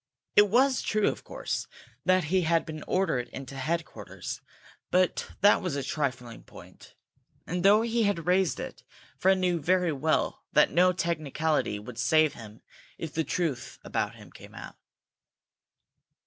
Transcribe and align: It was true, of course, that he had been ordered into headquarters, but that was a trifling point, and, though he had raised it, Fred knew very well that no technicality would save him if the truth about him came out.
It 0.35 0.47
was 0.49 0.81
true, 0.81 1.09
of 1.09 1.23
course, 1.23 1.67
that 2.05 2.23
he 2.33 2.41
had 2.41 2.65
been 2.65 2.81
ordered 2.87 3.27
into 3.29 3.55
headquarters, 3.55 4.41
but 4.89 5.29
that 5.41 5.61
was 5.61 5.75
a 5.75 5.83
trifling 5.83 6.41
point, 6.41 6.95
and, 7.45 7.61
though 7.63 7.83
he 7.83 8.01
had 8.01 8.25
raised 8.25 8.59
it, 8.59 8.83
Fred 9.19 9.37
knew 9.37 9.61
very 9.61 9.91
well 9.91 10.43
that 10.53 10.71
no 10.71 10.91
technicality 10.91 11.77
would 11.77 11.99
save 11.99 12.33
him 12.33 12.63
if 12.97 13.13
the 13.13 13.23
truth 13.23 13.77
about 13.83 14.15
him 14.15 14.31
came 14.31 14.55
out. 14.55 14.77